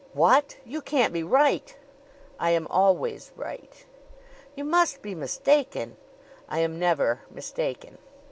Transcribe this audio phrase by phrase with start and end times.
[0.13, 0.57] "What?
[0.65, 1.77] You can't be right."
[2.39, 3.85] "I am always right."
[4.55, 5.95] "You must be mistaken."
[6.49, 7.99] "I am never mistaken."